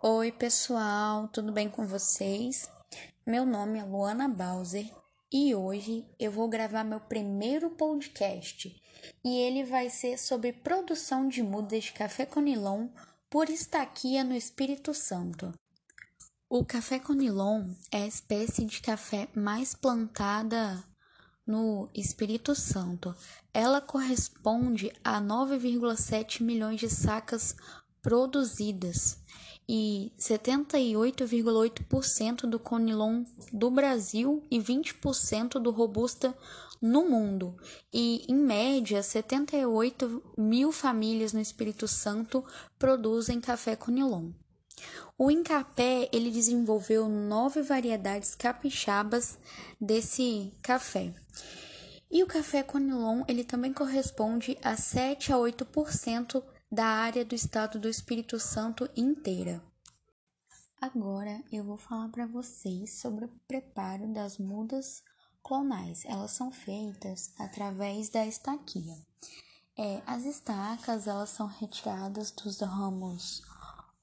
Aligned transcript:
Oi, 0.00 0.30
pessoal, 0.30 1.26
tudo 1.26 1.50
bem 1.50 1.68
com 1.68 1.84
vocês? 1.84 2.70
Meu 3.26 3.44
nome 3.44 3.80
é 3.80 3.84
Luana 3.84 4.28
Bowser 4.28 4.88
e 5.32 5.56
hoje 5.56 6.06
eu 6.20 6.30
vou 6.30 6.48
gravar 6.48 6.84
meu 6.84 7.00
primeiro 7.00 7.70
podcast 7.70 8.80
e 9.24 9.38
ele 9.40 9.64
vai 9.64 9.90
ser 9.90 10.16
sobre 10.16 10.52
produção 10.52 11.28
de 11.28 11.42
mudas 11.42 11.82
de 11.82 11.92
café 11.92 12.24
conilon 12.24 12.86
por 13.28 13.50
estaquia 13.50 14.22
no 14.22 14.36
Espírito 14.36 14.94
Santo. 14.94 15.52
O 16.48 16.64
café 16.64 17.00
conilon 17.00 17.74
é 17.90 18.04
a 18.04 18.06
espécie 18.06 18.66
de 18.66 18.80
café 18.80 19.26
mais 19.34 19.74
plantada 19.74 20.80
no 21.44 21.90
Espírito 21.92 22.54
Santo. 22.54 23.12
Ela 23.52 23.80
corresponde 23.80 24.92
a 25.02 25.20
9,7 25.20 26.40
milhões 26.40 26.78
de 26.78 26.88
sacas 26.88 27.56
produzidas 28.02 29.18
e 29.68 30.10
78,8% 30.18 32.48
do 32.48 32.58
conilon 32.58 33.22
do 33.52 33.70
Brasil 33.70 34.42
e 34.50 34.58
20% 34.58 35.60
do 35.60 35.70
robusta 35.70 36.34
no 36.80 37.06
mundo. 37.08 37.54
E, 37.92 38.24
em 38.28 38.34
média, 38.34 39.00
78 39.02 40.22
mil 40.38 40.72
famílias 40.72 41.34
no 41.34 41.40
Espírito 41.40 41.86
Santo 41.86 42.42
produzem 42.78 43.38
café 43.40 43.76
conilon. 43.76 44.30
O 45.18 45.30
Incapé 45.30 46.08
ele 46.12 46.30
desenvolveu 46.30 47.08
nove 47.08 47.60
variedades 47.60 48.34
capixabas 48.36 49.36
desse 49.80 50.52
café. 50.62 51.12
E 52.10 52.22
o 52.22 52.26
café 52.26 52.62
conilon 52.62 53.22
ele 53.26 53.44
também 53.44 53.72
corresponde 53.72 54.56
a 54.62 54.76
7 54.76 55.32
a 55.32 55.36
8% 55.36 56.42
da 56.70 56.84
área 56.84 57.24
do 57.24 57.34
estado 57.34 57.78
do 57.78 57.88
Espírito 57.88 58.38
Santo 58.38 58.90
inteira. 58.94 59.62
Agora 60.78 61.42
eu 61.50 61.64
vou 61.64 61.78
falar 61.78 62.10
para 62.10 62.26
vocês 62.26 63.00
sobre 63.00 63.24
o 63.24 63.32
preparo 63.48 64.12
das 64.12 64.36
mudas 64.36 65.02
clonais. 65.42 66.04
Elas 66.04 66.32
são 66.32 66.52
feitas 66.52 67.32
através 67.38 68.10
da 68.10 68.26
estaquia. 68.26 68.94
É, 69.78 70.02
as 70.06 70.24
estacas 70.24 71.06
elas 71.06 71.30
são 71.30 71.46
retiradas 71.46 72.30
dos 72.32 72.60
ramos 72.60 73.42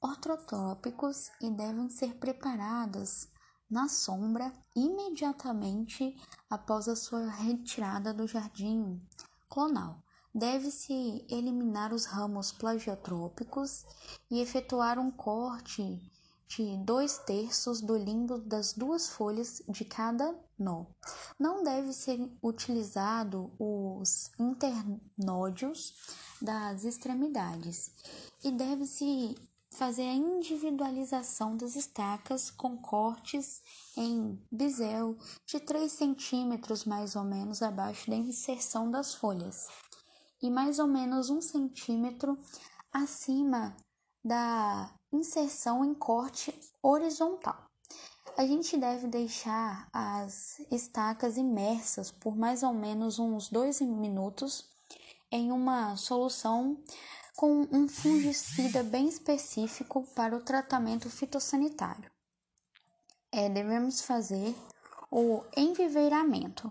ortotrópicos 0.00 1.30
e 1.42 1.50
devem 1.50 1.90
ser 1.90 2.14
preparadas 2.14 3.28
na 3.70 3.88
sombra 3.88 4.52
imediatamente 4.74 6.16
após 6.48 6.88
a 6.88 6.96
sua 6.96 7.28
retirada 7.30 8.14
do 8.14 8.26
jardim 8.26 9.02
clonal. 9.50 10.02
Deve-se 10.34 11.24
eliminar 11.30 11.92
os 11.92 12.06
ramos 12.06 12.50
plagiotrópicos 12.50 13.84
e 14.28 14.40
efetuar 14.40 14.98
um 14.98 15.08
corte 15.08 16.00
de 16.48 16.76
dois 16.78 17.18
terços 17.18 17.80
do 17.80 17.96
limbo 17.96 18.38
das 18.38 18.72
duas 18.72 19.08
folhas 19.08 19.62
de 19.68 19.84
cada 19.84 20.34
nó. 20.58 20.86
Não 21.38 21.62
deve 21.62 21.92
ser 21.92 22.18
utilizado 22.42 23.52
os 23.60 24.32
internódios 24.38 25.94
das 26.42 26.82
extremidades 26.82 27.92
e 28.42 28.50
deve-se 28.50 29.36
fazer 29.70 30.02
a 30.02 30.14
individualização 30.14 31.56
das 31.56 31.76
estacas 31.76 32.50
com 32.50 32.76
cortes 32.76 33.62
em 33.96 34.40
bisel 34.50 35.16
de 35.46 35.60
3 35.60 35.90
centímetros 35.90 36.84
mais 36.84 37.14
ou 37.14 37.22
menos 37.22 37.62
abaixo 37.62 38.10
da 38.10 38.16
inserção 38.16 38.90
das 38.90 39.14
folhas 39.14 39.68
e 40.44 40.50
mais 40.50 40.78
ou 40.78 40.86
menos 40.86 41.30
um 41.30 41.40
centímetro 41.40 42.36
acima 42.92 43.74
da 44.22 44.90
inserção 45.10 45.82
em 45.82 45.94
corte 45.94 46.54
horizontal. 46.82 47.56
A 48.36 48.46
gente 48.46 48.76
deve 48.76 49.06
deixar 49.06 49.88
as 49.90 50.58
estacas 50.70 51.38
imersas 51.38 52.10
por 52.10 52.36
mais 52.36 52.62
ou 52.62 52.74
menos 52.74 53.18
uns 53.18 53.48
dois 53.48 53.80
minutos 53.80 54.68
em 55.32 55.50
uma 55.50 55.96
solução 55.96 56.76
com 57.34 57.66
um 57.72 57.88
fungicida 57.88 58.82
bem 58.82 59.08
específico 59.08 60.06
para 60.14 60.36
o 60.36 60.42
tratamento 60.42 61.08
fitossanitário. 61.08 62.10
É, 63.32 63.48
devemos 63.48 64.02
fazer 64.02 64.54
o 65.10 65.42
enviveiramento, 65.56 66.70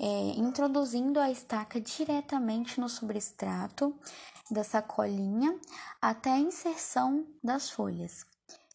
é, 0.00 0.30
introduzindo 0.36 1.20
a 1.20 1.30
estaca 1.30 1.80
diretamente 1.80 2.80
no 2.80 2.88
substrato 2.88 3.94
da 4.50 4.64
sacolinha 4.64 5.56
até 6.00 6.30
a 6.30 6.38
inserção 6.38 7.26
das 7.44 7.70
folhas. 7.70 8.24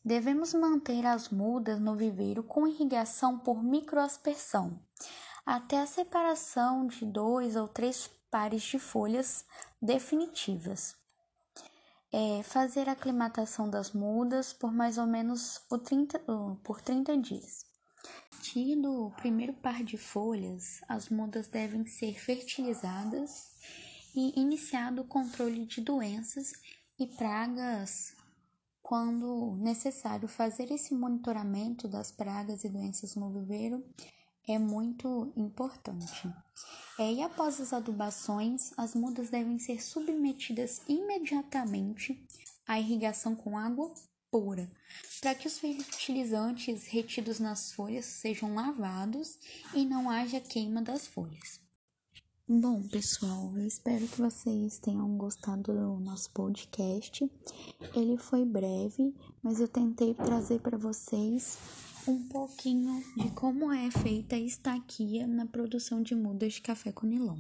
Devemos 0.04 0.54
manter 0.54 1.06
as 1.06 1.30
mudas 1.30 1.80
no 1.80 1.96
viveiro 1.96 2.44
com 2.44 2.68
irrigação 2.68 3.40
por 3.40 3.64
microaspersão, 3.64 4.80
até 5.46 5.82
a 5.82 5.88
separação 5.88 6.86
de 6.86 7.06
dois 7.06 7.56
ou 7.56 7.68
três 7.68 8.08
pares 8.30 8.62
de 8.62 8.78
folhas 8.78 9.44
definitivas 9.82 10.96
é 12.18 12.42
fazer 12.44 12.88
a 12.88 12.94
aclimatação 12.94 13.70
das 13.70 13.92
mudas 13.92 14.54
por 14.54 14.72
mais 14.72 14.98
ou 14.98 15.06
menos 15.06 15.60
o 15.70 15.78
30, 15.78 16.18
por 16.64 16.80
30 16.80 17.18
dias. 17.18 17.66
Tido 18.42 19.08
o 19.08 19.12
primeiro 19.12 19.54
par 19.54 19.84
de 19.84 19.98
folhas, 19.98 20.82
as 20.88 21.10
mudas 21.10 21.48
devem 21.48 21.86
ser 21.86 22.20
fertilizadas 22.20 23.48
e 24.16 24.40
iniciado 24.40 25.02
o 25.02 25.08
controle 25.08 25.66
de 25.66 25.82
doenças 25.82 26.54
e 26.98 27.06
pragas 27.06 28.16
quando 28.82 29.56
necessário 29.58 30.28
fazer 30.28 30.72
esse 30.72 30.94
monitoramento 30.94 31.88
das 31.88 32.12
pragas 32.12 32.64
e 32.64 32.70
doenças 32.70 33.16
no 33.16 33.34
viveiro 33.34 33.84
é 34.48 34.60
muito 34.60 35.34
importante. 35.36 36.32
É, 37.00 37.12
e 37.12 37.22
após 37.24 37.60
as 37.60 37.74
adubações, 37.74 38.72
as 38.78 38.94
mudas 38.94 39.30
devem 39.30 39.58
ser 39.58 39.82
submetidas 39.84 40.82
imediatamente 40.88 42.26
à 42.68 42.80
irrigação 42.80 43.36
com 43.36 43.58
água 43.58 43.92
pura, 44.36 44.70
para 45.22 45.34
que 45.34 45.48
os 45.48 45.58
fertilizantes 45.60 46.88
retidos 46.88 47.40
nas 47.40 47.72
folhas 47.72 48.04
sejam 48.04 48.54
lavados 48.54 49.40
e 49.74 49.86
não 49.86 50.10
haja 50.10 50.42
queima 50.42 50.82
das 50.82 51.08
folhas. 51.08 51.62
Bom, 52.46 52.84
pessoal, 52.90 53.54
eu 53.56 53.66
espero 53.66 54.06
que 54.06 54.22
vocês 54.22 54.78
tenham 54.80 55.18
gostado 55.18 55.74
do 55.74 56.00
nosso 56.02 56.30
podcast. 56.32 57.32
Ele 57.96 58.18
foi 58.18 58.44
breve, 58.44 59.16
mas 59.42 59.62
eu 59.62 59.70
tentei 59.70 60.14
trazer 60.14 60.60
para 60.60 60.78
vocês 60.78 61.58
um 62.06 62.28
pouquinho 62.28 63.02
de 63.16 63.32
como 63.32 63.72
é 63.72 63.90
feita 63.90 64.36
a 64.36 64.40
estaquia 64.40 65.26
na 65.26 65.46
produção 65.46 66.04
de 66.04 66.14
mudas 66.14 66.56
de 66.56 66.62
café 66.62 66.92
com 66.92 67.08
nilon. 67.08 67.40